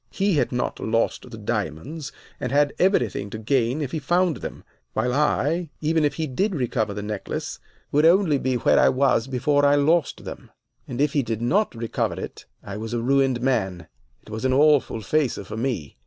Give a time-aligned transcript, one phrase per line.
[0.09, 4.63] He had not lost the diamonds, and had everything to gain if he found them;
[4.93, 7.59] while I, even if he did recover the necklace,
[7.91, 10.49] would only be where I was before I lost them,
[10.87, 13.87] and if he did not recover it I was a ruined man.
[14.23, 15.97] It was an awful facer for me.